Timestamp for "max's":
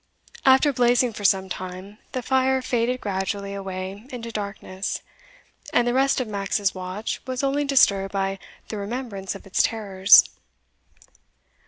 6.27-6.73